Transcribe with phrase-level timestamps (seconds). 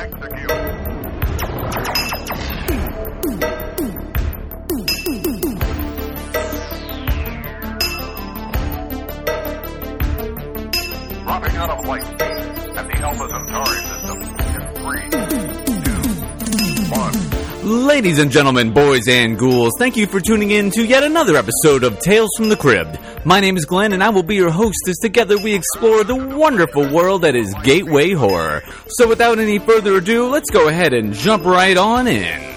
[0.00, 0.39] Execute.
[17.90, 21.82] Ladies and gentlemen, boys and ghouls, thank you for tuning in to yet another episode
[21.82, 23.00] of Tales from the Cribbed.
[23.24, 26.14] My name is Glenn and I will be your host as together we explore the
[26.14, 28.62] wonderful world that is Gateway Horror.
[28.90, 32.49] So without any further ado, let's go ahead and jump right on in.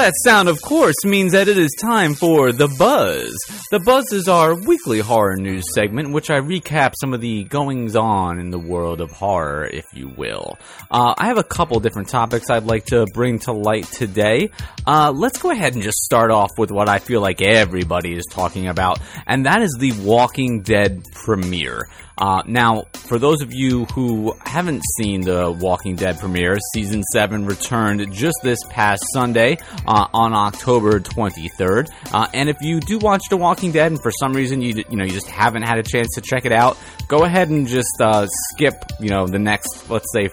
[0.00, 3.36] That sound, of course, means that it is time for The Buzz.
[3.70, 7.44] The Buzz is our weekly horror news segment, in which I recap some of the
[7.44, 10.58] goings on in the world of horror, if you will.
[10.90, 14.50] Uh, I have a couple different topics I'd like to bring to light today.
[14.86, 18.24] Uh, let's go ahead and just start off with what I feel like everybody is
[18.30, 21.90] talking about, and that is the Walking Dead premiere.
[22.20, 27.46] Uh, now, for those of you who haven't seen the Walking Dead premiere, season seven
[27.46, 29.56] returned just this past Sunday
[29.90, 31.88] uh, on October 23rd.
[32.12, 34.96] Uh, and if you do watch The Walking Dead, and for some reason you you
[34.96, 38.00] know you just haven't had a chance to check it out, go ahead and just
[38.00, 40.28] uh, skip you know the next let's say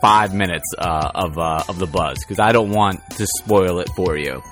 [0.00, 3.90] five minutes uh, of uh, of the buzz because I don't want to spoil it
[3.94, 4.42] for you.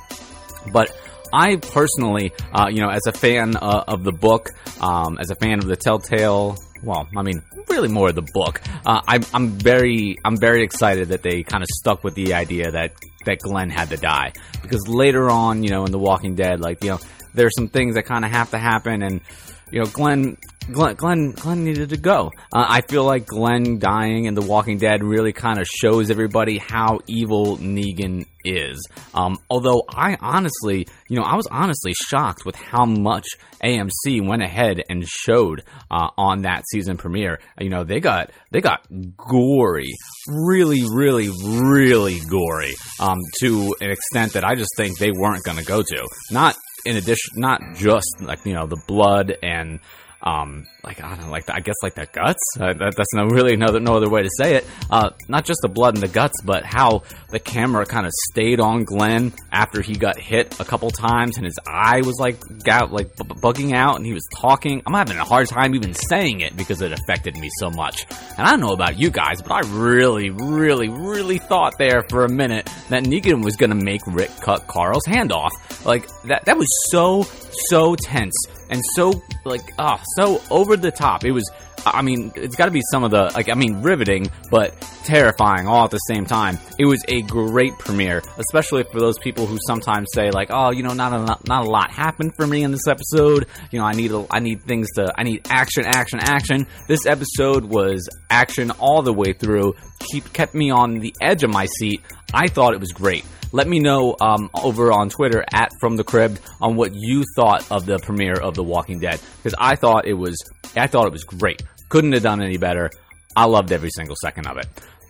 [0.70, 0.94] But
[1.32, 5.58] I personally, uh, you know, as a fan of the book, um, as a fan
[5.58, 8.60] of the Telltale, well, I mean, really more of the book.
[8.86, 12.70] Uh, I'm, I'm very, I'm very excited that they kind of stuck with the idea
[12.70, 12.92] that
[13.26, 16.82] that Glenn had to die because later on, you know, in The Walking Dead, like
[16.82, 16.98] you know,
[17.34, 19.20] there's some things that kind of have to happen, and
[19.70, 20.36] you know, Glenn.
[20.70, 22.30] Glenn, Glenn, Glenn needed to go.
[22.54, 26.58] Uh, I feel like Glenn dying in The Walking Dead really kind of shows everybody
[26.58, 28.86] how evil Negan is.
[29.14, 33.26] Um, although I honestly, you know, I was honestly shocked with how much
[33.64, 37.40] AMC went ahead and showed uh, on that season premiere.
[37.58, 39.90] You know, they got they got gory,
[40.26, 45.58] really, really, really gory, um, to an extent that I just think they weren't going
[45.58, 46.08] to go to.
[46.30, 46.56] Not
[46.88, 49.78] in addition, not just like you know the blood and
[50.20, 52.42] um, like I don't know, like the, I guess like the guts.
[52.58, 54.66] Uh, that, that's no really no, no other way to say it.
[54.90, 58.58] Uh, not just the blood and the guts, but how the camera kind of stayed
[58.58, 62.92] on Glenn after he got hit a couple times, and his eye was like out,
[62.92, 64.82] like bu- bugging out, and he was talking.
[64.86, 68.04] I'm having a hard time even saying it because it affected me so much.
[68.36, 72.24] And I don't know about you guys, but I really, really, really thought there for
[72.24, 75.52] a minute that Negan was gonna make Rick cut Carl's hand off.
[75.86, 76.44] Like that.
[76.46, 77.22] That was so
[77.68, 78.34] so tense
[78.70, 81.24] and so like ah so over the top.
[81.24, 81.50] It was.
[81.86, 83.48] I mean, it's got to be some of the like.
[83.48, 84.74] I mean, riveting but
[85.04, 86.58] terrifying all at the same time.
[86.78, 90.82] It was a great premiere, especially for those people who sometimes say like, "Oh, you
[90.82, 93.46] know, not a not, not a lot happened for me in this episode.
[93.70, 97.06] You know, I need a, I need things to I need action, action, action." This
[97.06, 99.74] episode was action all the way through.
[100.10, 102.02] Keep kept me on the edge of my seat.
[102.34, 106.04] I thought it was great let me know um, over on Twitter at From the
[106.04, 110.06] Crib on what you thought of the premiere of The Walking Dead because I thought
[110.06, 110.36] it was
[110.76, 111.62] I thought it was great.
[111.88, 112.90] Couldn't have done any better.
[113.34, 114.66] I loved every single second of it.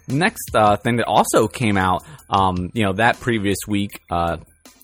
[0.06, 4.38] Next uh, thing that also came out, um, you know, that previous week, uh,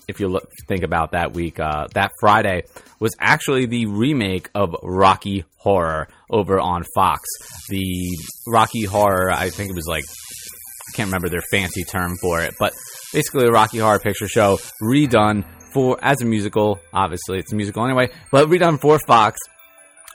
[0.07, 2.63] if you look, think about that week, uh, that Friday
[2.99, 7.23] was actually the remake of Rocky Horror over on Fox.
[7.69, 8.17] The
[8.47, 12.53] Rocky Horror, I think it was like I can't remember their fancy term for it,
[12.59, 12.73] but
[13.15, 16.81] basically a Rocky Horror Picture Show redone for as a musical.
[16.93, 19.39] Obviously, it's a musical anyway, but redone for Fox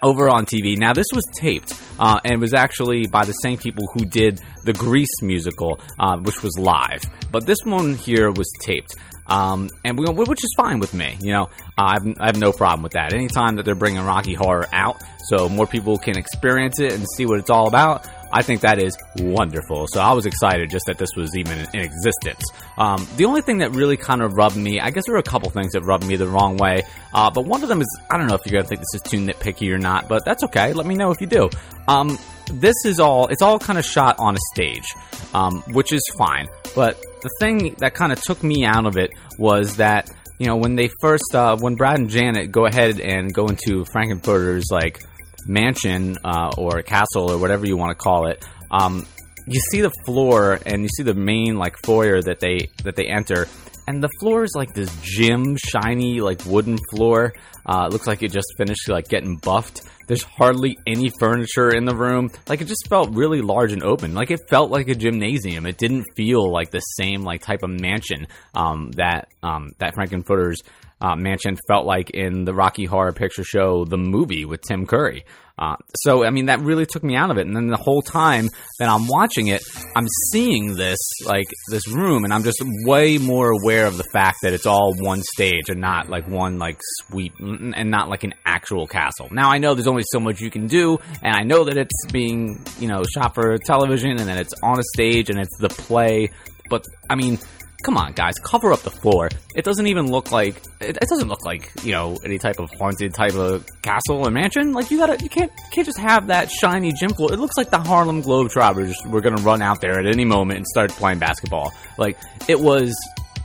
[0.03, 0.77] over on TV.
[0.77, 4.75] Now, this was taped, uh, and was actually by the same people who did the
[4.75, 7.03] Grease musical, uh, which was live.
[7.33, 8.95] But this one here was taped.
[9.27, 11.49] Um, and we, which is fine with me, you know.
[11.79, 13.15] I have, I have no problem with that.
[13.15, 17.27] Anytime that they're bringing Rocky Horror out, so more people can experience it and see
[17.27, 19.87] what it's all about, I think that is wonderful.
[19.89, 22.45] So I was excited just that this was even in existence.
[22.79, 25.23] Um, the only thing that really kind of rubbed me, I guess there were a
[25.23, 26.83] couple things that rubbed me the wrong way,
[27.13, 29.03] uh, but one of them is I don't know if you're gonna think this is
[29.03, 30.73] too nitpicky or not, but that's okay.
[30.73, 31.51] Let me know if you do.
[31.89, 32.19] Um,
[32.53, 34.87] this is all it's all kind of shot on a stage,
[35.35, 36.49] um, which is fine.
[36.75, 40.57] But the thing that kind of took me out of it was that you know
[40.57, 45.03] when they first uh, when Brad and Janet go ahead and go into Frank-N-Furter's like
[45.47, 48.45] mansion uh, or castle or whatever you want to call it.
[48.71, 49.07] Um,
[49.47, 53.07] you see the floor and you see the main like foyer that they that they
[53.07, 53.49] enter,
[53.89, 57.33] and the floor is like this gym, shiny, like wooden floor.
[57.67, 59.83] Uh, it looks like it just finished like getting buffed.
[60.07, 62.31] There's hardly any furniture in the room.
[62.49, 64.15] Like it just felt really large and open.
[64.15, 65.67] Like it felt like a gymnasium.
[65.67, 70.63] It didn't feel like the same like type of mansion um, that um, that Frank-N-Furter's
[71.01, 75.25] uh, mansion felt like in the Rocky Horror Picture Show, the movie with Tim Curry.
[75.59, 77.47] Uh, so, I mean, that really took me out of it.
[77.47, 78.49] And then the whole time
[78.79, 79.61] that I'm watching it,
[79.95, 84.39] I'm seeing this, like, this room, and I'm just way more aware of the fact
[84.43, 88.33] that it's all one stage and not, like, one, like, suite, and not, like, an
[88.47, 89.29] actual castle.
[89.31, 92.07] Now, I know there's only so much you can do, and I know that it's
[92.11, 95.69] being, you know, shot for television, and that it's on a stage, and it's the
[95.69, 96.31] play,
[96.71, 97.39] but, I mean,
[97.81, 99.29] come on, guys, cover up the floor.
[99.55, 102.71] It doesn't even look like it, it, doesn't look like you know any type of
[102.79, 104.73] haunted type of castle or mansion.
[104.73, 107.33] Like you gotta, you can't, you can't just have that shiny gym floor.
[107.33, 110.67] It looks like the Harlem Globetrotters were gonna run out there at any moment and
[110.67, 111.73] start playing basketball.
[111.99, 112.19] Like
[112.49, 112.97] it was,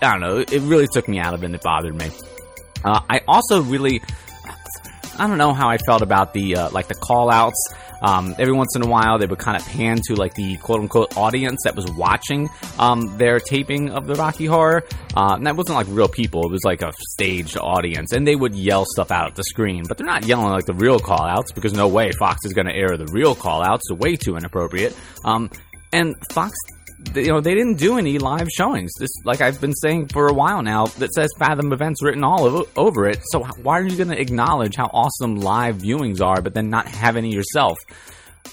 [0.01, 0.37] I don't know.
[0.39, 2.09] It really took me out of it and it bothered me.
[2.83, 4.01] Uh, I also really,
[5.17, 7.73] I don't know how I felt about the uh, like the call outs
[8.05, 10.79] um, every once in a while, they would kind of pan to like the quote
[10.79, 14.83] unquote audience that was watching um, their taping of the Rocky Horror.
[15.17, 18.35] Uh, and that wasn't like real people; it was like a staged audience, and they
[18.35, 19.83] would yell stuff out at the screen.
[19.87, 22.67] But they're not yelling like the real call outs because no way Fox is going
[22.67, 23.91] to air the real call outs.
[23.91, 24.95] Way too inappropriate.
[25.23, 25.49] Um,
[25.91, 26.55] and Fox
[27.13, 28.91] you know, they didn't do any live showings.
[28.99, 32.65] This, like I've been saying for a while now, that says Fathom Events written all
[32.75, 33.19] over it.
[33.31, 36.87] So why are you going to acknowledge how awesome live viewings are, but then not
[36.87, 37.77] have any yourself?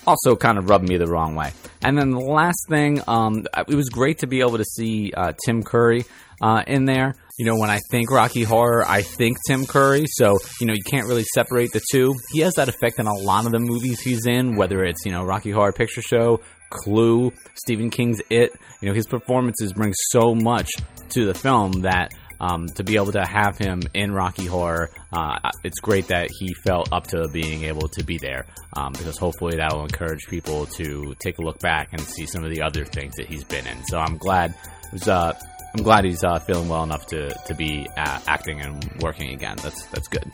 [0.07, 1.53] Also, kind of rubbed me the wrong way.
[1.83, 5.33] And then the last thing, um, it was great to be able to see uh,
[5.45, 6.05] Tim Curry
[6.41, 7.15] uh, in there.
[7.39, 10.05] You know, when I think Rocky Horror, I think Tim Curry.
[10.07, 12.15] So, you know, you can't really separate the two.
[12.31, 15.13] He has that effect in a lot of the movies he's in, whether it's, you
[15.13, 16.41] know, Rocky Horror Picture Show,
[16.73, 18.53] Clue, Stephen King's It.
[18.81, 20.71] You know, his performances bring so much
[21.11, 25.39] to the film that um, to be able to have him in Rocky Horror, uh,
[25.63, 28.47] it's great that he felt up to being able to be there
[28.77, 32.43] um, because hopefully that will encourage people to take a look back and see some
[32.43, 33.85] of the other things that he's been in.
[33.85, 34.55] So I'm glad.
[34.93, 35.39] Was, uh,
[35.75, 39.57] I'm glad he's uh, feeling well enough to, to be uh, acting and working again.
[39.63, 40.29] That's that's good.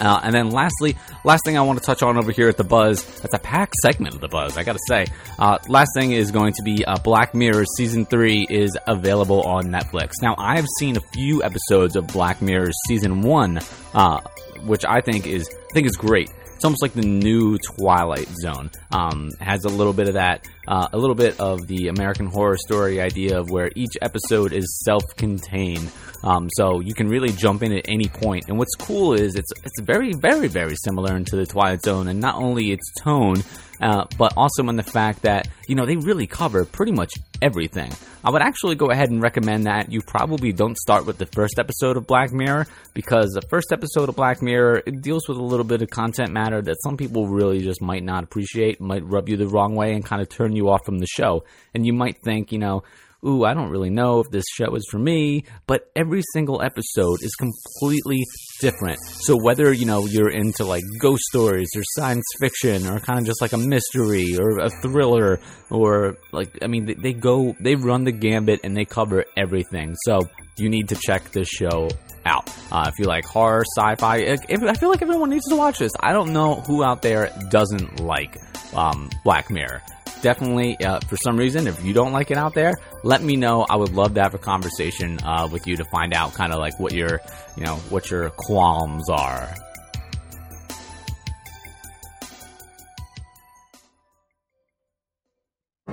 [0.00, 2.64] Uh, and then lastly, last thing I want to touch on over here at the
[2.64, 5.06] Buzz, that's a packed segment of the Buzz, I gotta say.
[5.38, 9.66] Uh, last thing is going to be uh, Black Mirror Season 3 is available on
[9.66, 10.12] Netflix.
[10.22, 13.60] Now, I have seen a few episodes of Black Mirror Season 1,
[13.94, 14.20] uh,
[14.64, 16.30] which I think is, I think is great.
[16.56, 18.70] It's almost like the new Twilight Zone.
[18.90, 22.56] Um, has a little bit of that, uh, a little bit of the American Horror
[22.56, 25.90] Story idea of where each episode is self-contained.
[26.24, 28.46] Um, so you can really jump in at any point.
[28.48, 32.20] And what's cool is it's it's very, very, very similar to the Twilight Zone, and
[32.20, 33.42] not only its tone,
[33.80, 37.12] uh, but also in the fact that you know they really cover pretty much
[37.42, 37.90] everything.
[38.24, 41.58] I would actually go ahead and recommend that you probably don't start with the first
[41.58, 45.42] episode of Black Mirror because the first episode of Black Mirror it deals with a
[45.42, 49.28] little bit of content matter that some people really just might not appreciate, might rub
[49.28, 51.44] you the wrong way, and kind of turn you off from the show.
[51.74, 52.82] And you might think, you know
[53.26, 57.22] ooh, I don't really know if this show is for me, but every single episode
[57.22, 58.22] is completely
[58.60, 58.98] different.
[59.02, 63.26] So whether, you know, you're into like ghost stories or science fiction or kind of
[63.26, 65.40] just like a mystery or a thriller
[65.70, 69.94] or like, I mean, they, they go, they run the gambit and they cover everything.
[70.04, 71.88] So you need to check this show
[72.24, 72.48] out.
[72.70, 75.92] Uh, if you like horror, sci-fi, if, I feel like everyone needs to watch this.
[76.00, 78.36] I don't know who out there doesn't like
[78.74, 79.82] um, Black Mirror
[80.26, 82.74] definitely, uh, for some reason, if you don't like it out there,
[83.04, 83.64] let me know.
[83.70, 86.58] I would love to have a conversation uh, with you to find out kind of
[86.58, 87.20] like what your,
[87.56, 89.54] you know, what your qualms are.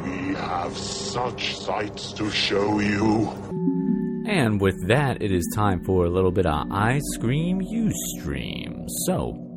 [0.04, 3.30] We have such sights to show you.
[4.26, 8.88] And with that, it is time for a little bit of I Scream You Stream.
[9.06, 9.53] So,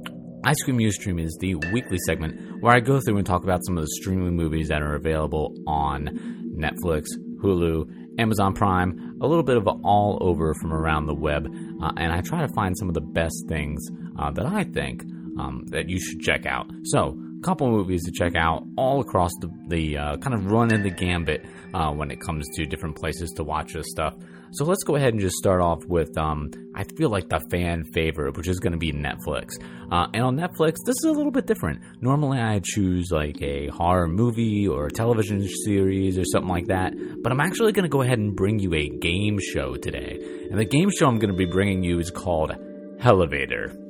[0.47, 3.65] I Scream You Stream is the weekly segment where I go through and talk about
[3.67, 7.07] some of the streaming movies that are available on Netflix,
[7.43, 11.49] Hulu, Amazon Prime, a little bit of all over from around the web,
[11.83, 15.03] uh, and I try to find some of the best things uh, that I think
[15.37, 16.71] um, that you should check out.
[16.85, 20.73] So, a couple movies to check out all across the, the uh, kind of run
[20.73, 24.15] in the gambit uh, when it comes to different places to watch this stuff.
[24.57, 27.85] So let's go ahead and just start off with, um, I feel like the fan
[27.93, 29.63] favorite, which is going to be Netflix.
[29.93, 31.83] Uh, and on Netflix, this is a little bit different.
[32.01, 36.95] Normally, I choose like a horror movie or a television series or something like that,
[37.23, 40.19] but I'm actually going to go ahead and bring you a game show today.
[40.51, 42.53] And the game show I'm going to be bringing you is called
[42.99, 43.86] Hellevator.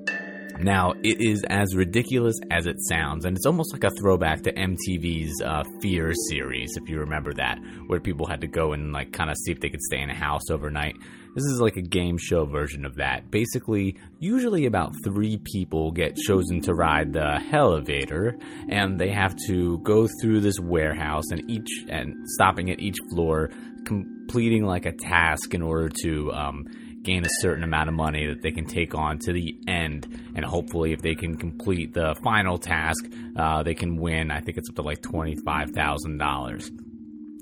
[0.61, 4.53] Now, it is as ridiculous as it sounds, and it's almost like a throwback to
[4.53, 7.59] MTV's uh, Fear series, if you remember that,
[7.89, 10.09] where people had to go and like kind of see if they could stay in
[10.09, 10.97] a house overnight.
[11.35, 13.31] This is like a game show version of that.
[13.31, 18.39] Basically, usually about three people get chosen to ride the elevator,
[18.71, 23.51] and they have to go through this warehouse and each and stopping at each floor,
[23.85, 26.65] completing like a task in order to um,
[27.07, 30.07] gain a certain amount of money that they can take on to the end.
[30.35, 34.31] And hopefully, if they can complete the final task, uh, they can win.
[34.31, 36.71] I think it's up to like twenty five thousand dollars.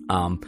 [0.08, 0.40] Um,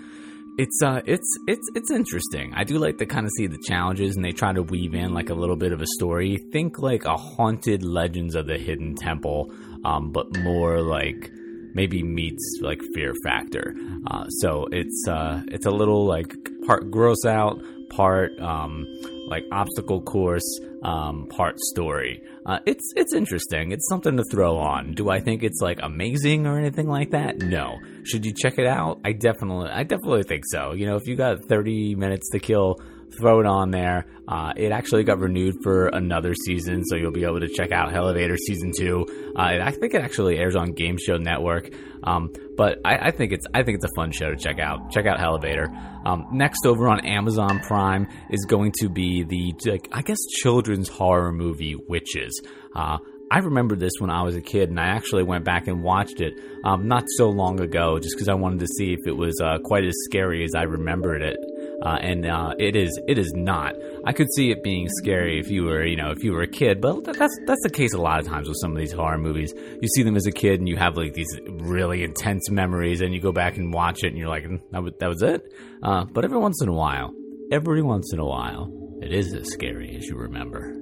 [0.58, 2.52] it's uh, it's it's it's interesting.
[2.54, 5.12] I do like to kind of see the challenges, and they try to weave in
[5.12, 6.38] like a little bit of a story.
[6.52, 9.52] Think like a haunted Legends of the Hidden Temple,
[9.85, 11.30] um, but more like
[11.75, 13.75] maybe meets like Fear Factor.
[14.06, 16.35] Uh, so it's uh, it's a little like
[16.66, 18.87] part gross out, part um,
[19.28, 22.23] like obstacle course, um, part story.
[22.45, 23.73] Uh, it's it's interesting.
[23.73, 24.93] It's something to throw on.
[24.93, 27.38] Do I think it's like amazing or anything like that?
[27.38, 27.78] No.
[28.05, 29.00] Should you check it out?
[29.05, 30.73] I definitely I definitely think so.
[30.73, 32.81] You know, if you got 30 minutes to kill,
[33.19, 34.07] throw it on there.
[34.29, 37.93] Uh, it actually got renewed for another season, so you'll be able to check out
[37.93, 39.07] Hellevator season two.
[39.37, 41.71] Uh, I think it actually airs on Game Show Network,
[42.03, 44.91] um, but I, I, think it's I think it's a fun show to check out.
[44.91, 45.69] Check out Hellevator.
[46.05, 50.89] Um, next over on Amazon Prime is going to be the like, I guess children's
[50.89, 52.41] horror movie Witches.
[52.75, 52.99] Uh,
[53.31, 56.21] I remember this when I was a kid, and I actually went back and watched
[56.21, 56.35] it
[56.65, 59.59] um, not so long ago, just because I wanted to see if it was uh,
[59.65, 61.37] quite as scary as I remembered it
[61.83, 63.75] uh, and uh, it is it is not.
[64.04, 66.49] I could see it being scary if you were you know if you were a
[66.49, 69.18] kid, but that's that's the case a lot of times with some of these horror
[69.18, 69.52] movies.
[69.56, 73.14] You see them as a kid and you have like these really intense memories, and
[73.14, 75.52] you go back and watch it and you're like mm, that was, that was it.
[75.83, 77.12] Uh, but every once in a while,
[77.52, 80.75] every once in a while, it is as scary as you remember.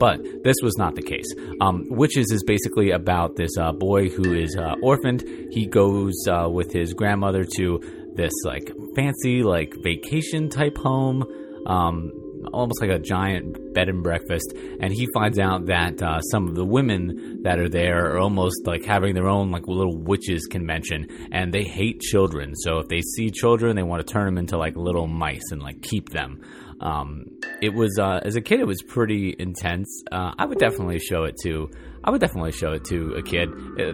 [0.00, 1.26] But this was not the case.
[1.60, 5.22] Um, Witches is basically about this uh, boy who is uh, orphaned.
[5.50, 11.24] He goes uh, with his grandmother to this like fancy like vacation type home
[11.66, 12.10] um,
[12.52, 16.54] almost like a giant bed and breakfast and he finds out that uh, some of
[16.54, 21.06] the women that are there are almost like having their own like little witches convention
[21.32, 22.54] and they hate children.
[22.54, 25.62] So if they see children they want to turn them into like little mice and
[25.62, 26.40] like keep them.
[26.80, 27.26] Um,
[27.60, 30.02] it was uh, as a kid it was pretty intense.
[30.10, 31.70] Uh, i would definitely show it to
[32.04, 33.48] i would definitely show it to a kid.
[33.78, 33.92] Uh,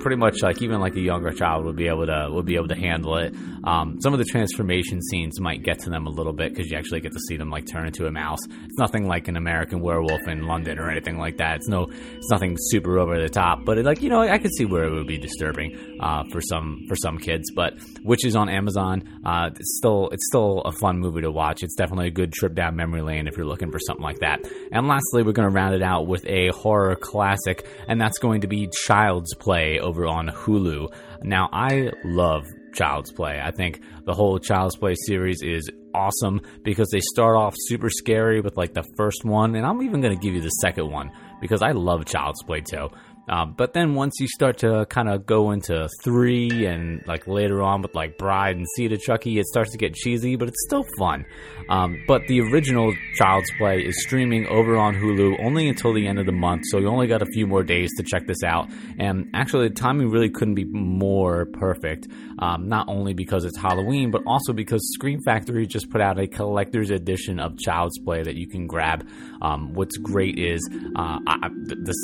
[0.00, 2.68] pretty much like even like a younger child would be able to would be able
[2.68, 3.34] to handle it.
[3.66, 6.78] Um, some of the transformation scenes might get to them a little bit because you
[6.78, 8.38] actually get to see them like turn into a mouse.
[8.64, 11.56] It's nothing like an American Werewolf in London or anything like that.
[11.56, 13.64] It's no, it's nothing super over the top.
[13.64, 16.40] But it, like you know, I could see where it would be disturbing uh, for
[16.40, 17.50] some for some kids.
[17.54, 21.62] But Witches on Amazon, uh, it's still it's still a fun movie to watch.
[21.62, 24.40] It's definitely a good trip down memory lane if you're looking for something like that.
[24.70, 28.42] And lastly, we're going to round it out with a horror classic, and that's going
[28.42, 30.88] to be Child's Play over on Hulu.
[31.22, 33.40] Now, I love Child's Play.
[33.42, 38.40] I think the whole Child's Play series is awesome because they start off super scary
[38.40, 41.10] with like the first one, and I'm even going to give you the second one
[41.40, 42.90] because I love Child's Play too.
[43.28, 47.62] Um, but then once you start to kind of go into three and like later
[47.62, 50.84] on with like Bride and Seed Chucky, it starts to get cheesy, but it's still
[50.98, 51.24] fun.
[51.68, 56.18] Um, but the original Child's Play is streaming over on Hulu only until the end
[56.18, 58.68] of the month, so you only got a few more days to check this out.
[58.98, 62.06] And actually, the timing really couldn't be more perfect.
[62.38, 66.26] Um, not only because it's Halloween, but also because Scream Factory just put out a
[66.26, 69.06] collector's edition of Child's Play that you can grab.
[69.42, 70.60] Um, what's great is
[70.96, 71.96] uh, I, this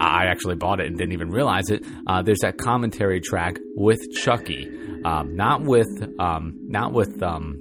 [0.00, 1.84] I actually bought it and didn't even realize it.
[2.06, 4.68] Uh, there's that commentary track with Chucky,
[5.04, 5.88] um, not with
[6.18, 7.58] um, not with um,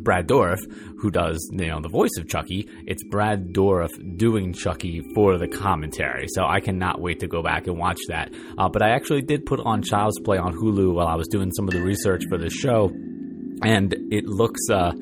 [0.00, 0.58] Brad Dourif,
[0.98, 2.68] who does you know the voice of Chucky.
[2.86, 6.26] It's Brad Dourif doing Chucky for the commentary.
[6.30, 8.32] So I cannot wait to go back and watch that.
[8.58, 11.52] Uh, but I actually did put on Child's Play on Hulu while I was doing
[11.52, 12.90] some of the research for the show,
[13.62, 14.60] and it looks.
[14.68, 14.92] Uh,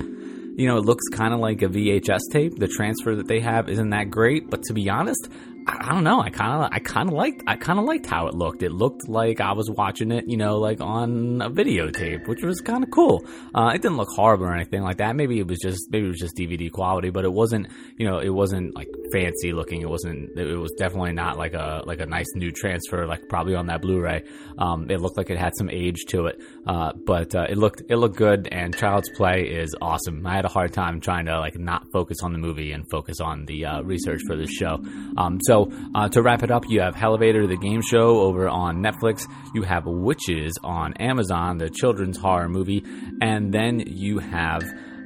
[0.58, 2.58] you know, it looks kind of like a VHS tape.
[2.58, 5.28] The transfer that they have isn't that great, but to be honest,
[5.70, 6.20] I don't know.
[6.20, 8.62] I kind of, I kind of liked, I kind of liked how it looked.
[8.62, 12.60] It looked like I was watching it, you know, like on a videotape, which was
[12.60, 13.22] kind of cool.
[13.54, 15.14] Uh, it didn't look horrible or anything like that.
[15.14, 18.18] Maybe it was just, maybe it was just DVD quality, but it wasn't, you know,
[18.18, 19.82] it wasn't like fancy looking.
[19.82, 23.54] It wasn't, it was definitely not like a, like a nice new transfer, like probably
[23.54, 24.24] on that Blu-ray.
[24.56, 27.82] Um, it looked like it had some age to it, uh, but uh, it looked,
[27.90, 28.48] it looked good.
[28.50, 30.26] And Child's Play is awesome.
[30.26, 33.20] I had a hard time trying to like not focus on the movie and focus
[33.20, 34.82] on the uh, research for this show.
[35.16, 38.48] Um, so so, uh, to wrap it up, you have Hellevator, the game show, over
[38.48, 39.22] on Netflix.
[39.54, 42.84] You have Witches on Amazon, the children's horror movie.
[43.20, 44.62] And then you have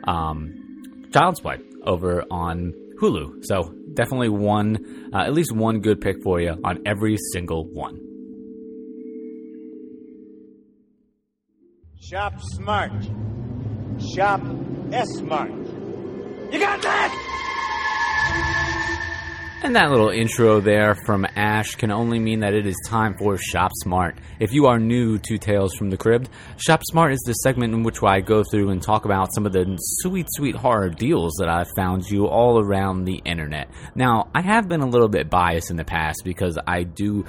[0.07, 3.45] um, Child's Play over on Hulu.
[3.45, 8.01] So definitely one, uh, at least one good pick for you on every single one.
[12.01, 12.93] Shop smart.
[14.15, 14.43] Shop
[14.93, 15.51] S smart.
[15.51, 17.33] You got that?
[19.65, 23.39] And that little intro there from Ash can only mean that it is time for
[23.39, 24.17] Shop Smart.
[24.41, 27.85] If you are new to Tales from the Crib, Shop Smart is the segment in
[27.85, 31.49] which I go through and talk about some of the sweet, sweet horror deals that
[31.49, 33.71] I've found you all around the internet.
[33.95, 37.25] Now, I have been a little bit biased in the past because I do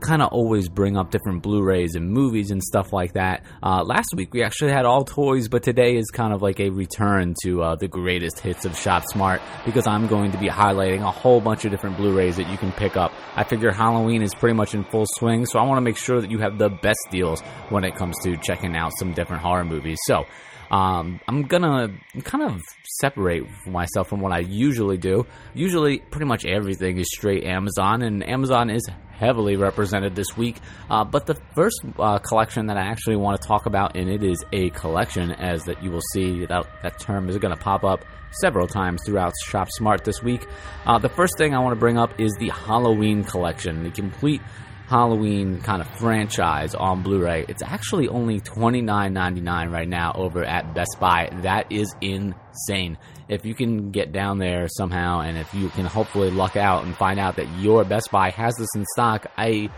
[0.00, 3.44] kind of always bring up different Blu-rays and movies and stuff like that.
[3.62, 6.70] Uh, last week we actually had all toys, but today is kind of like a
[6.70, 11.02] return to uh, the greatest hits of Shop Smart because I'm going to be highlighting
[11.02, 13.12] a whole bunch of different Blu-rays that you can pick up.
[13.36, 16.20] I figure Halloween is pretty much in full swing, so I want to make sure
[16.20, 17.40] that you have the best deals
[17.70, 19.98] when it comes to checking out some different horror movies.
[20.06, 20.24] So.
[20.70, 21.94] Um, I'm gonna
[22.24, 22.62] kind of
[23.00, 25.26] separate myself from what I usually do.
[25.54, 28.86] Usually, pretty much everything is straight Amazon, and Amazon is
[29.18, 30.56] heavily represented this week.
[30.88, 34.22] Uh, but the first uh, collection that I actually want to talk about, and it
[34.22, 37.84] is a collection, as that you will see that that term is going to pop
[37.84, 38.04] up
[38.40, 40.46] several times throughout Shop Smart this week.
[40.86, 44.42] Uh, the first thing I want to bring up is the Halloween collection, the complete
[44.88, 47.44] Halloween kind of franchise on Blu-ray.
[47.46, 51.28] It's actually only $29.99 right now over at Best Buy.
[51.42, 52.96] That is insane.
[53.28, 56.96] If you can get down there somehow and if you can hopefully luck out and
[56.96, 59.68] find out that your Best Buy has this in stock, I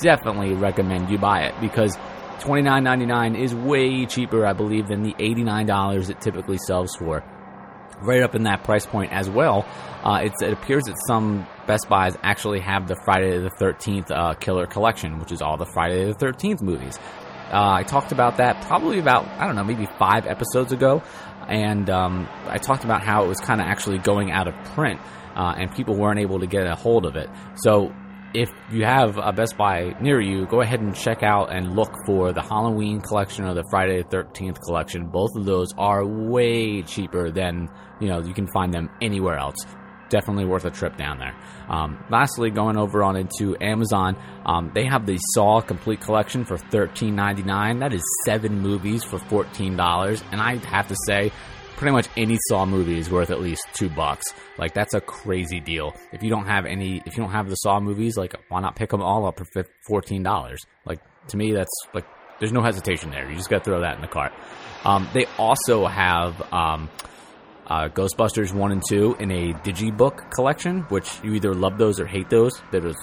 [0.00, 1.96] definitely recommend you buy it because
[2.38, 7.24] $29.99 is way cheaper, I believe, than the $89 it typically sells for
[8.02, 9.66] right up in that price point as well.
[10.02, 14.66] Uh, it appears that some Best Buys actually have the Friday the 13th uh, Killer
[14.66, 16.98] Collection, which is all the Friday the 13th movies.
[17.52, 21.02] Uh, I talked about that probably about, I don't know, maybe five episodes ago.
[21.48, 25.00] And um, I talked about how it was kind of actually going out of print
[25.34, 27.28] uh, and people weren't able to get a hold of it.
[27.56, 27.92] So
[28.34, 31.92] if you have a Best Buy near you, go ahead and check out and look
[32.06, 35.06] for the Halloween collection or the Friday the 13th collection.
[35.06, 37.68] Both of those are way cheaper than,
[38.00, 39.56] you know, you can find them anywhere else.
[40.10, 41.36] Definitely worth a trip down there.
[41.68, 46.56] Um, lastly, going over on into Amazon, um, they have the Saw Complete Collection for
[46.56, 47.80] $13.99.
[47.80, 50.22] That is seven movies for $14.
[50.32, 51.30] And I have to say,
[51.80, 54.26] pretty much any Saw movie is worth at least two bucks.
[54.58, 55.96] Like that's a crazy deal.
[56.12, 58.76] If you don't have any, if you don't have the Saw movies, like why not
[58.76, 60.60] pick them all up for fourteen dollars?
[60.84, 62.04] Like to me, that's like
[62.38, 63.28] there's no hesitation there.
[63.28, 64.32] You just got to throw that in the cart.
[64.84, 66.90] Um, they also have um,
[67.66, 72.06] uh, Ghostbusters one and two in a digibook collection, which you either love those or
[72.06, 72.52] hate those.
[72.72, 72.94] Those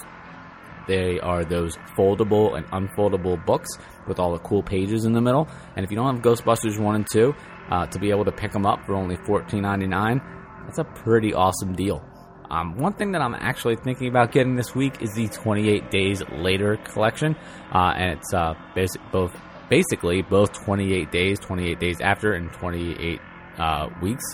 [0.86, 3.68] they are those foldable and unfoldable books
[4.06, 5.46] with all the cool pages in the middle.
[5.76, 7.34] And if you don't have Ghostbusters 1 and 2,
[7.70, 10.20] uh, to be able to pick them up for only $14.99,
[10.64, 12.04] that's a pretty awesome deal.
[12.50, 16.22] Um, one thing that I'm actually thinking about getting this week is the 28 Days
[16.32, 17.36] Later collection,
[17.74, 23.20] uh, and it's uh, basic, both basically both 28 days, 28 days after, and 28
[23.58, 24.24] uh, weeks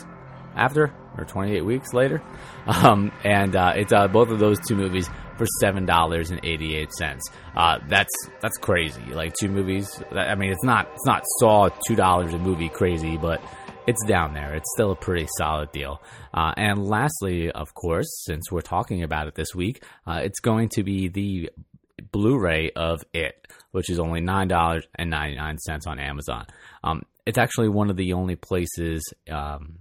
[0.54, 2.22] after, or 28 weeks later.
[2.66, 6.76] Um, and uh, it's uh, both of those two movies for seven dollars and eighty
[6.76, 7.28] eight cents.
[7.56, 9.02] Uh, that's that's crazy.
[9.12, 10.02] Like two movies.
[10.12, 13.42] I mean, it's not it's not Saw two dollars a movie crazy, but
[13.86, 14.54] it's down there.
[14.54, 16.00] It's still a pretty solid deal.
[16.32, 20.70] Uh, and lastly, of course, since we're talking about it this week, uh, it's going
[20.70, 21.50] to be the
[22.10, 26.46] Blu-ray of It, which is only nine dollars and ninety nine cents on Amazon.
[26.82, 29.78] Um, it's actually one of the only places um,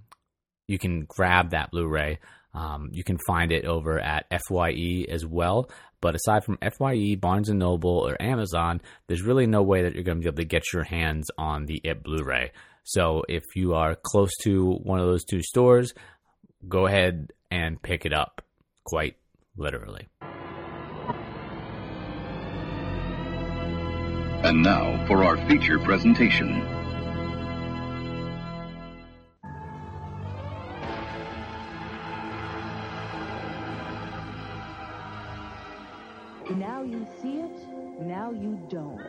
[0.67, 2.19] you can grab that Blu-ray.
[2.53, 5.69] Um, you can find it over at FYE as well.
[6.01, 10.03] But aside from FYE, Barnes and Noble, or Amazon, there's really no way that you're
[10.03, 12.51] going to be able to get your hands on the It Blu-ray.
[12.83, 15.93] So if you are close to one of those two stores,
[16.67, 18.43] go ahead and pick it up,
[18.83, 19.15] quite
[19.57, 20.09] literally.
[24.43, 26.82] And now for our feature presentation.
[36.57, 37.67] Now you see it,
[37.99, 39.01] now you don't.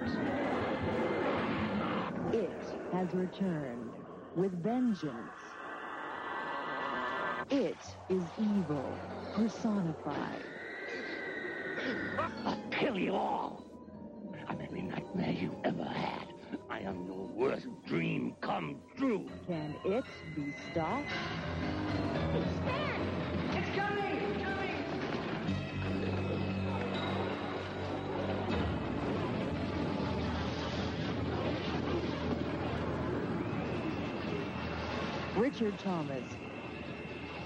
[2.32, 2.50] It
[2.90, 3.90] has returned
[4.34, 5.12] with vengeance.
[7.50, 7.76] It
[8.08, 8.96] is evil
[9.34, 10.42] personified.
[12.46, 13.66] I'll kill you all.
[14.48, 16.28] I'm every nightmare you ever had.
[16.70, 19.28] I am your worst dream come true.
[19.46, 20.04] Can it
[20.34, 21.08] be stopped?
[23.52, 24.03] It's coming!
[35.54, 36.24] Richard Thomas,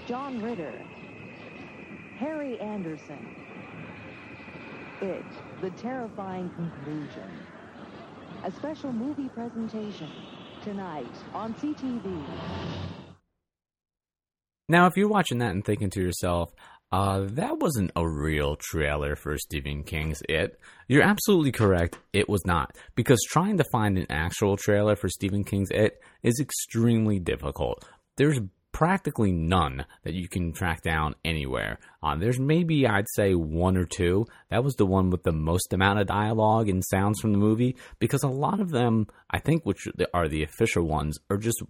[0.07, 0.73] John Ritter,
[2.17, 3.35] Harry Anderson.
[4.99, 5.23] It,
[5.61, 7.29] the terrifying conclusion.
[8.43, 10.09] A special movie presentation
[10.63, 12.25] tonight on CTV.
[14.67, 16.51] Now, if you're watching that and thinking to yourself,
[16.91, 20.59] uh, that wasn't a real trailer for Stephen King's It.
[20.87, 21.99] You're absolutely correct.
[22.13, 22.75] It was not.
[22.95, 27.85] Because trying to find an actual trailer for Stephen King's It is extremely difficult.
[28.19, 28.39] There's
[28.73, 31.79] practically none that you can track down anywhere.
[32.03, 34.25] Uh, there's maybe, I'd say, one or two.
[34.49, 37.77] That was the one with the most amount of dialogue and sounds from the movie.
[37.97, 41.63] Because a lot of them, I think, which are the official ones, are just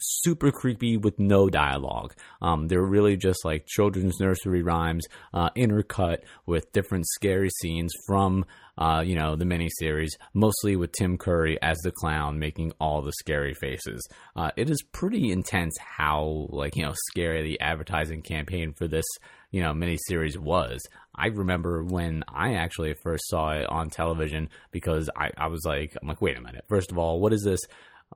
[0.00, 2.14] super creepy with no dialogue.
[2.42, 8.44] Um, they're really just like children's nursery rhymes, uh, intercut with different scary scenes from,
[8.78, 13.12] uh, you know, the miniseries, mostly with Tim Curry as the clown making all the
[13.12, 14.06] scary faces.
[14.34, 19.06] Uh, it is pretty intense how, like, you know, scary the advertising campaign for this,
[19.50, 20.80] you know, miniseries was.
[21.14, 25.94] I remember when I actually first saw it on television because I, I was like,
[26.00, 26.64] I'm like, wait a minute.
[26.68, 27.60] First of all, what is this?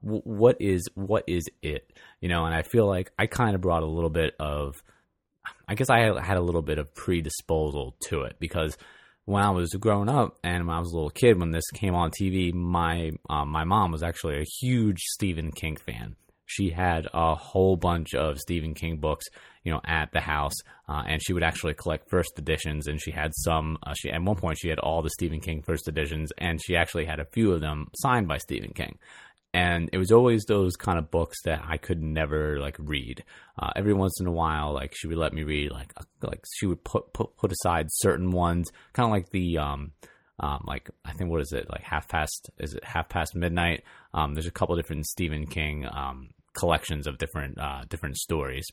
[0.00, 1.90] What is what is it?
[2.20, 4.82] You know and i feel like i kind of brought a little bit of
[5.68, 8.76] i guess i had a little bit of predisposal to it because
[9.26, 11.94] when i was growing up and when i was a little kid when this came
[11.94, 16.16] on tv my um, my mom was actually a huge stephen king fan.
[16.46, 19.24] She had a whole bunch of stephen king books
[19.64, 20.54] you know at the house
[20.88, 24.22] uh, and she would actually collect first editions and she had some uh, she at
[24.22, 27.24] one point she had all the stephen king first editions and she actually had a
[27.24, 28.98] few of them signed by stephen king
[29.54, 33.22] and it was always those kind of books that I could never like read.
[33.56, 36.66] Uh, every once in a while, like she would let me read, like like she
[36.66, 39.92] would put put, put aside certain ones, kind of like the um,
[40.40, 43.84] um, like I think what is it like half past is it half past midnight?
[44.12, 48.66] Um, there's a couple different Stephen King um, collections of different uh, different stories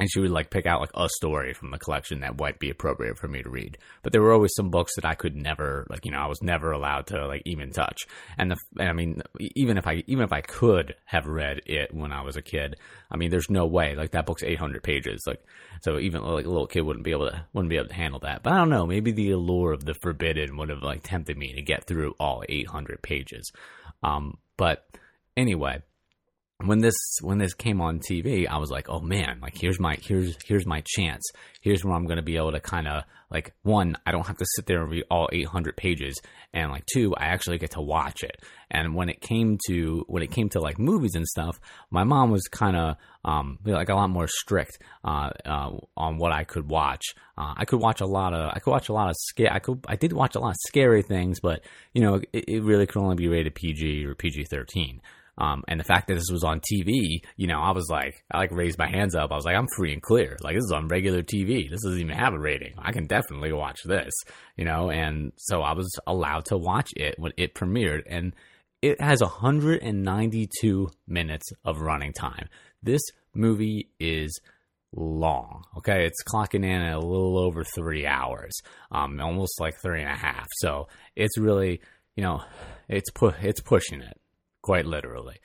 [0.00, 2.70] and she would like pick out like a story from the collection that might be
[2.70, 3.76] appropriate for me to read.
[4.02, 6.40] But there were always some books that I could never like, you know, I was
[6.42, 7.98] never allowed to like even touch.
[8.38, 11.92] And the, and I mean, even if I even if I could have read it
[11.92, 12.76] when I was a kid,
[13.10, 13.94] I mean, there's no way.
[13.94, 15.22] Like that book's 800 pages.
[15.26, 15.44] Like
[15.82, 18.20] so, even like a little kid wouldn't be able to wouldn't be able to handle
[18.20, 18.42] that.
[18.42, 18.86] But I don't know.
[18.86, 22.42] Maybe the allure of the forbidden would have like tempted me to get through all
[22.48, 23.52] 800 pages.
[24.02, 24.86] Um, but
[25.36, 25.82] anyway
[26.64, 29.96] when this when this came on TV, I was like, oh man, like here's my
[30.00, 31.24] here's here's my chance.
[31.62, 34.46] Here's where I'm gonna be able to kind of like one, I don't have to
[34.56, 36.20] sit there and read all 800 pages,
[36.52, 38.42] and like two, I actually get to watch it.
[38.70, 42.30] And when it came to when it came to like movies and stuff, my mom
[42.30, 46.68] was kind of um like a lot more strict uh, uh, on what I could
[46.68, 47.04] watch.
[47.38, 49.52] Uh, I could watch a lot of I could watch a lot of scare.
[49.52, 51.62] I could I did watch a lot of scary things, but
[51.94, 55.00] you know it, it really could only be rated PG or PG 13.
[55.38, 58.38] Um, and the fact that this was on TV, you know, I was like, I
[58.38, 59.32] like raised my hands up.
[59.32, 60.36] I was like, I'm free and clear.
[60.42, 61.70] Like this is on regular TV.
[61.70, 62.74] This doesn't even have a rating.
[62.78, 64.12] I can definitely watch this,
[64.56, 64.90] you know.
[64.90, 68.34] And so I was allowed to watch it when it premiered, and
[68.82, 72.48] it has 192 minutes of running time.
[72.82, 73.02] This
[73.34, 74.38] movie is
[74.94, 75.64] long.
[75.78, 78.52] Okay, it's clocking in at a little over three hours,
[78.90, 80.46] um, almost like three and a half.
[80.58, 81.80] So it's really,
[82.16, 82.42] you know,
[82.88, 84.19] it's pu- it's pushing it
[84.62, 85.36] quite literally.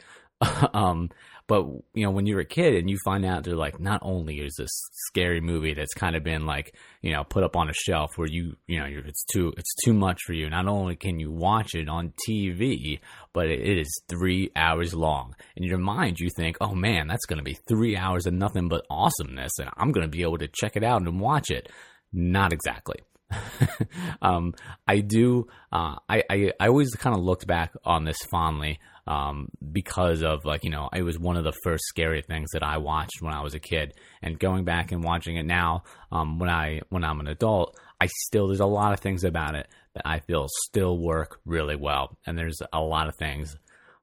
[0.73, 1.10] um,
[1.47, 4.39] but you know, when you're a kid and you find out they're like, not only
[4.39, 4.71] is this
[5.08, 8.28] scary movie that's kind of been like, you know, put up on a shelf where
[8.28, 10.49] you, you know, it's too, it's too much for you.
[10.49, 12.99] Not only can you watch it on TV,
[13.32, 15.36] but it is three hours long.
[15.56, 18.67] In your mind, you think, oh man, that's going to be three hours of nothing
[18.67, 21.69] but awesomeness, and I'm going to be able to check it out and watch it.
[22.12, 22.97] Not exactly.
[24.22, 24.54] um,
[24.88, 25.48] I do.
[25.72, 30.46] Uh, I, I I always kind of looked back on this fondly um, because of
[30.46, 33.34] like you know it was one of the first scary things that I watched when
[33.34, 37.04] I was a kid, and going back and watching it now um, when I when
[37.04, 40.48] I'm an adult, I still there's a lot of things about it that I feel
[40.68, 43.56] still work really well, and there's a lot of things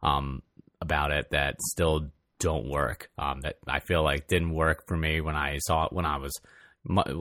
[0.03, 0.43] um,
[0.81, 5.21] about it that still don't work um, that I feel like didn't work for me
[5.21, 6.33] when I saw it when I was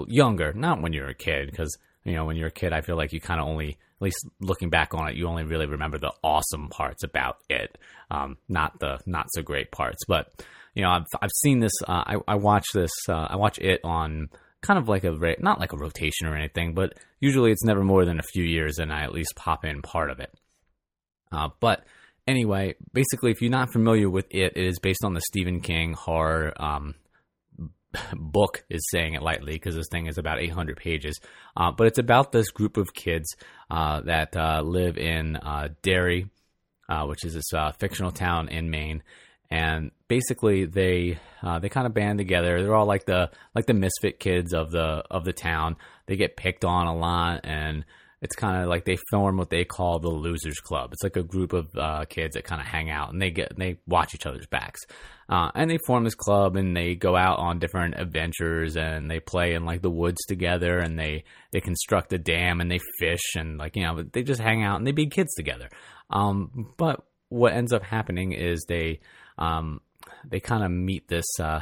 [0.07, 2.95] younger, not when you're a kid because you know, when you're a kid, I feel
[2.95, 5.97] like you kind of only, at least looking back on it, you only really remember
[5.97, 7.77] the awesome parts about it,
[8.09, 9.99] um, not the not so great parts.
[10.07, 10.31] But
[10.73, 11.73] you know, I've I've seen this.
[11.87, 12.91] Uh, I I watch this.
[13.07, 14.29] Uh, I watch it on
[14.61, 18.05] kind of like a not like a rotation or anything, but usually it's never more
[18.05, 20.33] than a few years, and I at least pop in part of it.
[21.31, 21.85] Uh, but
[22.27, 25.93] anyway, basically, if you're not familiar with it, it is based on the Stephen King
[25.93, 26.95] horror um,
[28.13, 31.19] book is saying it lightly because this thing is about 800 pages.
[31.55, 33.35] Uh, but it's about this group of kids
[33.69, 36.29] uh, that uh, live in uh, Derry,
[36.89, 39.03] uh, which is this uh, fictional town in Maine.
[39.49, 41.19] and basically they
[41.61, 42.61] they kind of band together.
[42.61, 45.75] They're all like the like the misfit kids of the of the town.
[46.07, 47.85] They get picked on a lot, and
[48.21, 50.93] it's kind of like they form what they call the losers club.
[50.93, 53.57] It's like a group of uh, kids that kind of hang out and they get
[53.57, 54.79] they watch each other's backs,
[55.27, 59.19] uh, and they form this club and they go out on different adventures and they
[59.19, 63.35] play in like the woods together and they they construct a dam and they fish
[63.35, 65.69] and like you know they just hang out and they be kids together.
[66.11, 68.99] Um, but what ends up happening is they
[69.39, 69.81] um,
[70.29, 71.61] they kind of meet this uh,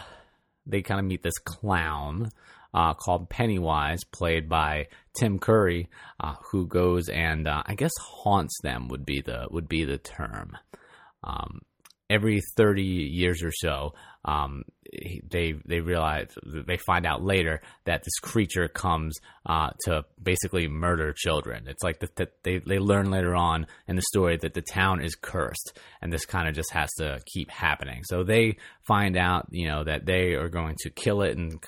[0.65, 2.31] they kind of meet this clown
[2.73, 8.57] uh, called Pennywise, played by Tim Curry, uh, who goes and uh, I guess haunts
[8.61, 10.57] them would be the would be the term.
[11.23, 11.61] Um,
[12.09, 13.93] every thirty years or so,
[14.25, 14.63] um,
[15.29, 21.13] they they realize they find out later that this creature comes uh, to basically murder
[21.13, 21.67] children.
[21.67, 25.01] It's like that the, they they learn later on in the story that the town
[25.01, 28.03] is cursed, and this kind of just has to keep happening.
[28.05, 31.63] So they find out, you know, that they are going to kill it and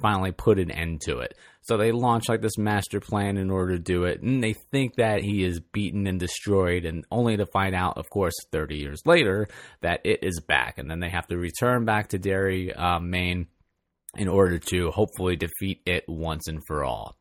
[0.00, 1.36] finally put an end to it.
[1.66, 4.94] So they launch like this master plan in order to do it, and they think
[4.96, 9.02] that he is beaten and destroyed, and only to find out, of course, 30 years
[9.04, 9.48] later,
[9.82, 13.48] that it is back, and then they have to return back to Derry, uh, Maine,
[14.16, 17.16] in order to hopefully defeat it once and for all.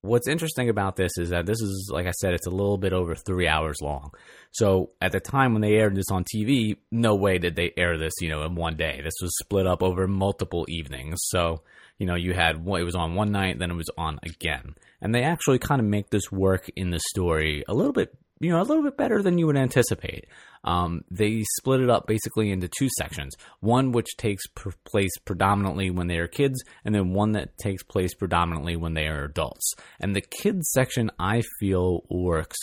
[0.00, 2.92] What's interesting about this is that this is, like I said, it's a little bit
[2.92, 4.10] over three hours long.
[4.50, 7.98] So at the time when they aired this on TV, no way did they air
[7.98, 9.00] this, you know, in one day.
[9.02, 11.18] This was split up over multiple evenings.
[11.28, 11.62] So
[11.98, 15.14] you know, you had it was on one night, then it was on again, and
[15.14, 18.60] they actually kind of make this work in the story a little bit, you know,
[18.60, 20.26] a little bit better than you would anticipate.
[20.64, 24.44] Um, they split it up basically into two sections: one which takes
[24.84, 29.06] place predominantly when they are kids, and then one that takes place predominantly when they
[29.06, 29.74] are adults.
[30.00, 32.58] And the kids section, I feel, works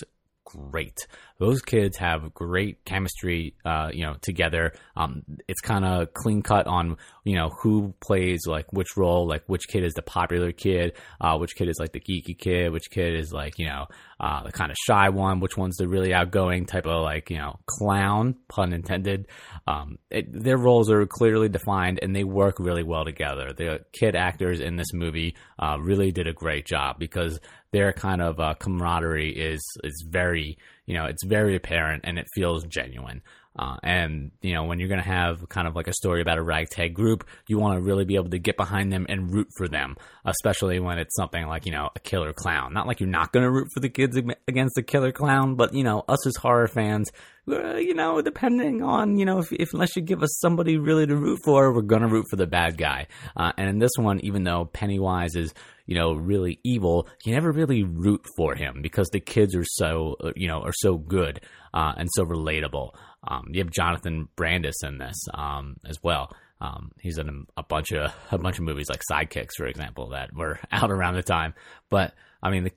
[0.46, 1.08] great.
[1.40, 4.74] Those kids have great chemistry, uh, you know, together.
[4.96, 9.44] Um, it's kind of clean cut on, you know, who plays like which role, like
[9.48, 12.90] which kid is the popular kid, uh, which kid is like the geeky kid, which
[12.90, 13.88] kid is like, you know,
[14.20, 17.38] uh, the kind of shy one, which one's the really outgoing type of like, you
[17.38, 19.28] know, clown, pun intended.
[19.68, 23.54] Um, it, their roles are clearly defined and they work really well together.
[23.54, 27.40] The kid actors in this movie, uh, really did a great job because
[27.72, 32.28] their kind of uh, camaraderie is is very you know it's very apparent and it
[32.34, 33.22] feels genuine.
[33.58, 36.40] Uh, and you know when you're going to have kind of like a story about
[36.40, 39.48] a ragtag group, you want to really be able to get behind them and root
[39.56, 42.74] for them, especially when it's something like you know a killer clown.
[42.74, 44.18] Not like you're not going to root for the kids
[44.48, 47.12] against the killer clown, but you know us as horror fans,
[47.48, 51.06] uh, you know depending on you know if, if, unless you give us somebody really
[51.06, 53.06] to root for, we're going to root for the bad guy.
[53.38, 55.54] Uh, and in this one, even though Pennywise is
[55.86, 60.16] you know, really evil, you never really root for him because the kids are so,
[60.24, 61.42] uh, you know, are so good
[61.74, 62.92] uh, and so relatable.
[63.28, 66.30] Um, you have Jonathan Brandis in this um, as well.
[66.62, 70.34] Um, he's in a, bunch of a bunch of movies like Sidekicks, for example, that
[70.34, 71.54] were out around the time.
[71.90, 72.72] But I mean, the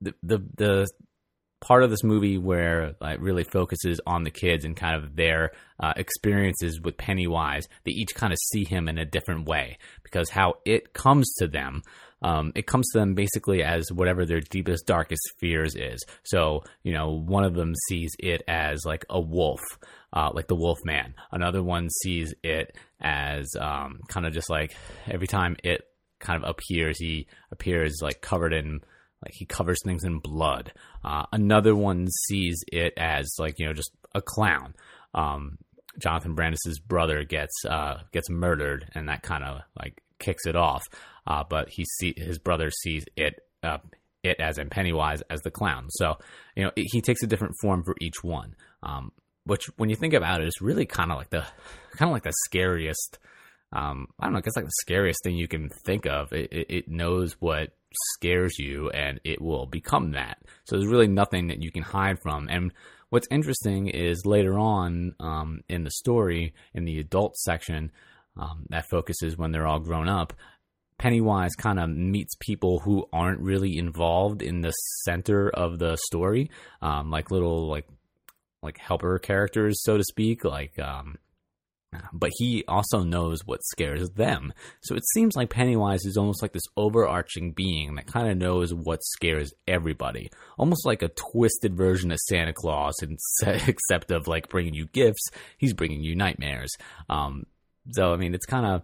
[0.00, 0.88] the the, the
[1.60, 5.52] part of this movie where it really focuses on the kids and kind of their
[5.80, 10.28] uh, experiences with Pennywise, they each kind of see him in a different way because
[10.28, 11.82] how it comes to them
[12.22, 16.02] um, it comes to them basically as whatever their deepest, darkest fears is.
[16.24, 19.60] So, you know, one of them sees it as like a wolf,
[20.12, 21.14] uh, like the wolf man.
[21.30, 24.74] Another one sees it as um, kind of just like
[25.10, 25.82] every time it
[26.20, 28.80] kind of appears, he appears like covered in
[29.24, 30.72] like he covers things in blood.
[31.04, 34.74] Uh, another one sees it as like you know just a clown.
[35.14, 35.58] Um,
[35.98, 40.82] Jonathan Brandis's brother gets uh, gets murdered, and that kind of like kicks it off
[41.26, 43.78] uh, but he see his brother sees it uh,
[44.22, 45.88] it as in Pennywise as the clown.
[45.90, 46.18] So
[46.56, 48.54] you know it, he takes a different form for each one.
[48.82, 49.12] Um,
[49.44, 51.44] which when you think about it, is really kind of like the
[51.96, 53.18] kind of like the scariest.
[53.72, 54.40] Um, I don't know.
[54.44, 56.32] It's like the scariest thing you can think of.
[56.32, 57.70] It, it, it knows what
[58.14, 60.38] scares you, and it will become that.
[60.64, 62.48] So there's really nothing that you can hide from.
[62.48, 62.72] And
[63.10, 67.92] what's interesting is later on um, in the story, in the adult section,
[68.38, 70.32] um, that focuses when they're all grown up.
[71.02, 74.70] Pennywise kind of meets people who aren't really involved in the
[75.02, 76.48] center of the story,
[76.80, 77.88] um, like little like
[78.62, 80.44] like helper characters, so to speak.
[80.44, 81.16] Like, um,
[82.12, 84.52] but he also knows what scares them.
[84.82, 88.72] So it seems like Pennywise is almost like this overarching being that kind of knows
[88.72, 92.94] what scares everybody, almost like a twisted version of Santa Claus,
[93.44, 96.70] except of like bringing you gifts, he's bringing you nightmares.
[97.10, 97.46] Um,
[97.90, 98.82] so I mean, it's kind of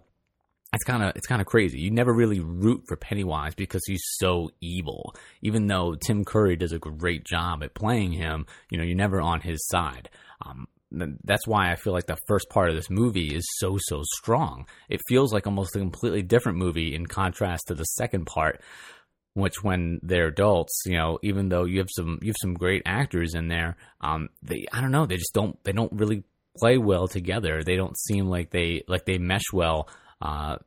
[0.73, 1.79] it's kind of it's kind of crazy.
[1.79, 5.15] You never really root for Pennywise because he's so evil.
[5.41, 9.19] Even though Tim Curry does a great job at playing him, you know, you're never
[9.19, 10.09] on his side.
[10.45, 14.03] Um, that's why I feel like the first part of this movie is so so
[14.17, 14.67] strong.
[14.89, 18.61] It feels like almost a completely different movie in contrast to the second part,
[19.33, 22.83] which when they're adults, you know, even though you have some you have some great
[22.85, 26.23] actors in there, um, they I don't know, they just don't they don't really
[26.57, 27.63] play well together.
[27.63, 29.87] They don't seem like they like they mesh well.
[30.21, 30.57] Uh,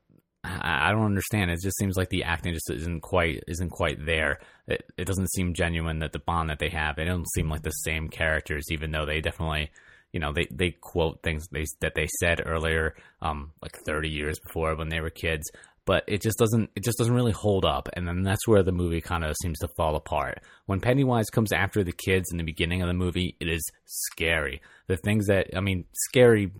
[0.44, 1.50] I, I don't understand.
[1.50, 4.40] It just seems like the acting just isn't quite isn't quite there.
[4.66, 6.96] It, it doesn't seem genuine that the bond that they have.
[6.96, 9.70] They don't seem like the same characters, even though they definitely,
[10.12, 14.38] you know, they, they quote things they, that they said earlier, um, like 30 years
[14.38, 15.50] before when they were kids.
[15.84, 18.70] But it just doesn't it just doesn't really hold up, and then that's where the
[18.70, 20.40] movie kind of seems to fall apart.
[20.66, 24.62] When Pennywise comes after the kids in the beginning of the movie, it is scary.
[24.86, 26.52] The things that I mean, scary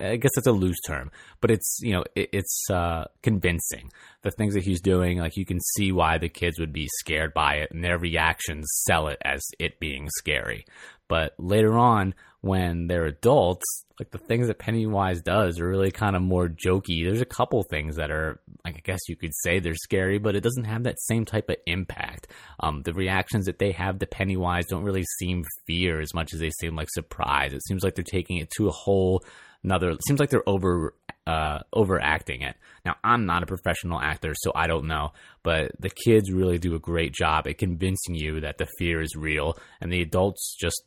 [0.00, 1.10] I guess it's a loose term,
[1.40, 3.90] but it's you know it, it's uh, convincing.
[4.22, 7.34] The things that he's doing, like you can see why the kids would be scared
[7.34, 10.64] by it, and their reactions sell it as it being scary.
[11.08, 13.64] But later on, when they're adults,
[13.98, 17.04] like the things that Pennywise does are really kind of more jokey.
[17.04, 20.34] There's a couple things that are, like, I guess you could say they're scary, but
[20.34, 22.28] it doesn't have that same type of impact.
[22.60, 26.40] Um, the reactions that they have to Pennywise don't really seem fear as much as
[26.40, 27.52] they seem like surprise.
[27.52, 29.24] It seems like they're taking it to a whole
[29.64, 29.90] another.
[29.90, 30.94] It seems like they're over
[31.26, 32.56] uh, overacting it.
[32.84, 36.74] Now, I'm not a professional actor, so I don't know, but the kids really do
[36.74, 40.82] a great job at convincing you that the fear is real, and the adults just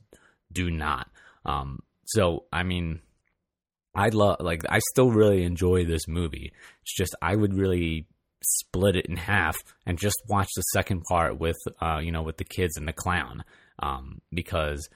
[0.52, 1.10] do not.
[1.46, 3.02] Um, so, I mean,
[3.96, 6.54] I love like I still really enjoy this movie.
[6.84, 8.06] It's just I would really
[8.44, 12.38] split it in half and just watch the second part with uh, you know with
[12.38, 13.44] the kids and the clown
[13.80, 14.88] um, because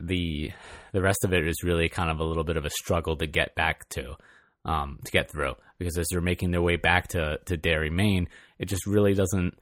[0.00, 0.52] the
[0.92, 3.26] the rest of it is really kind of a little bit of a struggle to
[3.26, 4.14] get back to
[4.64, 8.28] um, to get through because as they're making their way back to to Derry, Maine,
[8.58, 9.58] it just really doesn't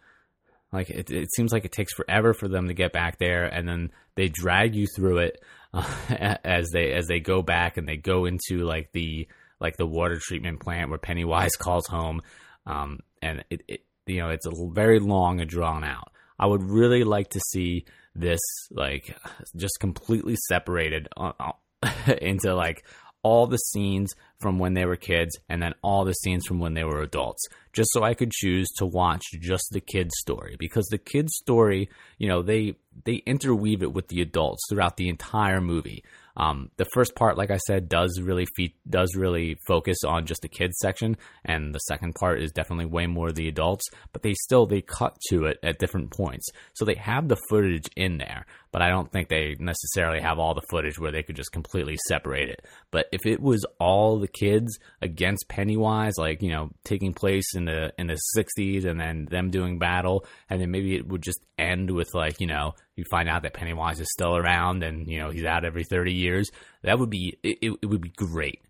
[0.73, 3.69] like it, it seems like it takes forever for them to get back there, and
[3.69, 5.43] then they drag you through it
[5.75, 5.85] uh,
[6.45, 9.29] as they as they go back and they go into like the
[9.61, 12.21] like the water treatment plant where Pennywise calls home,
[12.67, 16.11] um, and it, it you know it's a very long and drawn out.
[16.39, 19.17] I would really like to see this like
[19.57, 21.33] just completely separated uh,
[22.21, 22.85] into like
[23.23, 26.75] all the scenes from when they were kids and then all the scenes from when
[26.75, 30.57] they were adults just so I could choose to watch just the kids story.
[30.59, 35.09] Because the kids story you know they they interweave it with the adults throughout the
[35.09, 36.05] entire movie
[36.37, 40.43] um, the first part, like I said, does really fe- does really focus on just
[40.43, 43.85] the kids section, and the second part is definitely way more the adults.
[44.13, 47.89] But they still they cut to it at different points, so they have the footage
[47.97, 48.47] in there.
[48.73, 51.99] But I don't think they necessarily have all the footage where they could just completely
[52.09, 52.65] separate it.
[52.91, 57.67] But if it was all the kids against Pennywise, like you know, taking place in
[57.67, 61.41] the in the '60s, and then them doing battle, and then maybe it would just
[61.59, 65.19] end with like you know you find out that Pennywise is still around and you
[65.19, 66.51] know he's out every 30 years
[66.83, 68.61] that would be it, it would be great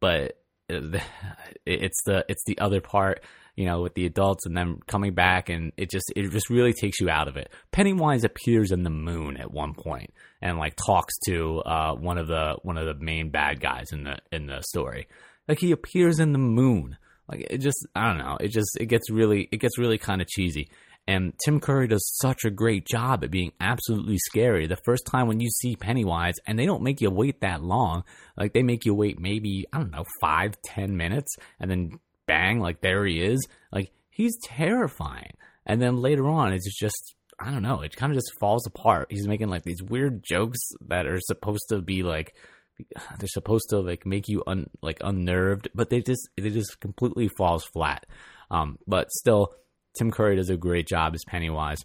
[0.00, 0.38] but
[0.70, 0.98] uh,
[1.66, 3.22] it's the it's the other part
[3.56, 6.72] you know with the adults and them coming back and it just it just really
[6.72, 7.52] takes you out of it.
[7.72, 12.28] Pennywise appears in the moon at one point and like talks to uh, one of
[12.28, 15.08] the one of the main bad guys in the in the story.
[15.48, 16.98] Like he appears in the moon.
[17.28, 18.36] Like it just I don't know.
[18.38, 20.68] It just it gets really it gets really kind of cheesy.
[21.08, 24.66] And Tim Curry does such a great job at being absolutely scary.
[24.66, 28.02] The first time when you see Pennywise, and they don't make you wait that long,
[28.36, 32.60] like they make you wait maybe, I don't know, five, ten minutes, and then bang,
[32.60, 33.46] like there he is.
[33.72, 35.32] Like he's terrifying.
[35.64, 39.08] And then later on, it's just, I don't know, it kind of just falls apart.
[39.10, 42.34] He's making like these weird jokes that are supposed to be like,
[43.18, 47.28] they're supposed to like make you un, like unnerved, but they just, it just completely
[47.28, 48.06] falls flat.
[48.50, 49.54] Um, but still,
[49.98, 51.78] Tim Curry does a great job as Pennywise.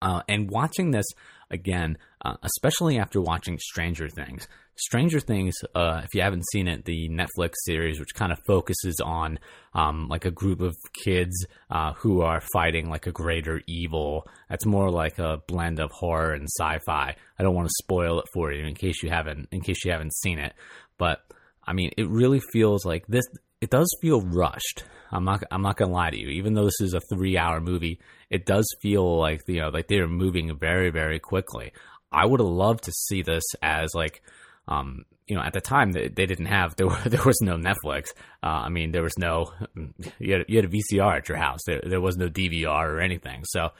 [0.00, 1.06] Uh, and watching this
[1.50, 4.48] again, uh, especially after watching Stranger Things.
[4.76, 9.00] Stranger Things, uh, if you haven't seen it, the Netflix series, which kind of focuses
[9.04, 9.38] on
[9.74, 14.24] um, like a group of kids uh, who are fighting like a greater evil.
[14.48, 17.16] That's more like a blend of horror and sci-fi.
[17.38, 19.90] I don't want to spoil it for you in case you haven't in case you
[19.90, 20.54] haven't seen it,
[20.96, 21.22] but
[21.68, 23.24] I mean, it really feels like this.
[23.60, 24.84] It does feel rushed.
[25.12, 25.42] I'm not.
[25.50, 26.28] I'm not gonna lie to you.
[26.28, 27.98] Even though this is a three-hour movie,
[28.30, 31.72] it does feel like you know, like they're moving very, very quickly.
[32.10, 34.22] I would have loved to see this as like,
[34.66, 36.86] um, you know, at the time they, they didn't have there.
[36.86, 38.06] Were, there was no Netflix.
[38.42, 39.52] Uh, I mean, there was no.
[40.18, 41.60] You had, you had a VCR at your house.
[41.66, 43.44] There, there was no DVR or anything.
[43.44, 43.70] So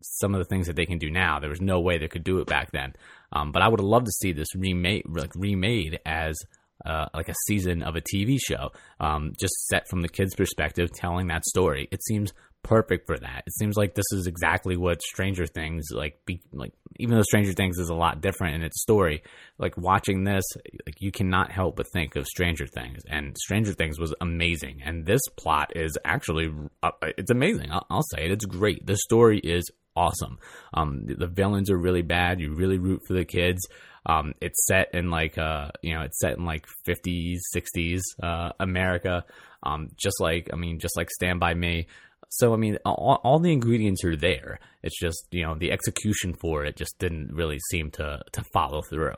[0.00, 2.24] some of the things that they can do now, there was no way they could
[2.24, 2.94] do it back then.
[3.32, 6.36] Um, but I would have loved to see this remade, like remade as
[6.84, 8.70] uh, like a season of a TV show,
[9.00, 11.88] um, just set from the kids' perspective, telling that story.
[11.90, 13.42] It seems perfect for that.
[13.46, 16.24] It seems like this is exactly what Stranger Things like.
[16.24, 19.22] Be, like even though Stranger Things is a lot different in its story,
[19.58, 20.44] like watching this,
[20.86, 23.02] like you cannot help but think of Stranger Things.
[23.08, 26.52] And Stranger Things was amazing, and this plot is actually
[26.82, 27.70] uh, it's amazing.
[27.70, 28.30] I'll, I'll say it.
[28.30, 28.86] It's great.
[28.86, 30.38] The story is awesome.
[30.74, 32.40] Um, the villains are really bad.
[32.40, 33.60] You really root for the kids.
[34.04, 38.52] Um, it's set in like uh, you know, it's set in like 50s, 60s uh,
[38.58, 39.24] America.
[39.62, 41.86] Um, just like I mean, just like Stand by Me.
[42.28, 44.58] So I mean, all, all, the ingredients are there.
[44.82, 48.82] It's just you know the execution for it just didn't really seem to to follow
[48.82, 49.14] through.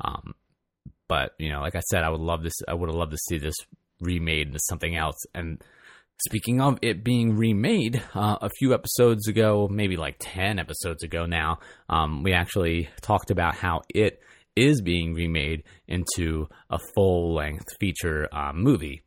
[0.00, 0.34] Um,
[1.08, 2.54] but you know, like I said, I would love this.
[2.66, 3.54] I would have loved to see this
[4.00, 5.16] remade into something else.
[5.34, 5.62] And
[6.24, 11.26] speaking of it being remade, uh, a few episodes ago, maybe like ten episodes ago
[11.26, 11.58] now,
[11.88, 14.20] um, we actually talked about how it
[14.56, 19.02] is being remade into a full length feature uh, movie.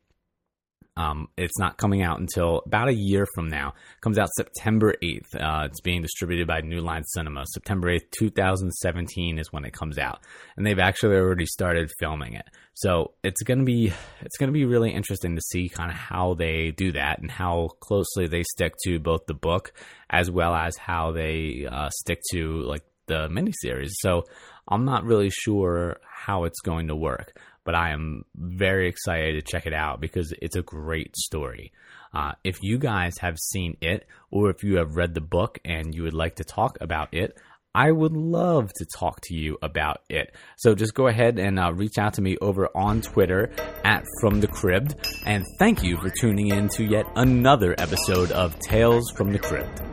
[0.97, 3.69] Um, it's not coming out until about a year from now.
[3.69, 5.35] It comes out September 8th.
[5.35, 7.45] Uh, it's being distributed by New Line Cinema.
[7.47, 10.19] September 8th, 2017 is when it comes out.
[10.57, 12.45] And they've actually already started filming it.
[12.73, 16.71] So it's gonna be it's gonna be really interesting to see kind of how they
[16.71, 19.73] do that and how closely they stick to both the book
[20.09, 23.91] as well as how they uh, stick to like the miniseries.
[23.99, 24.23] So
[24.67, 29.51] I'm not really sure how it's going to work but I am very excited to
[29.51, 31.71] check it out because it's a great story.
[32.13, 35.95] Uh, if you guys have seen it, or if you have read the book and
[35.95, 37.37] you would like to talk about it,
[37.73, 40.35] I would love to talk to you about it.
[40.57, 43.49] So just go ahead and uh, reach out to me over on Twitter
[43.85, 44.95] at From the Cribbed.
[45.25, 49.90] And thank you for tuning in to yet another episode of Tales from the Cribbed.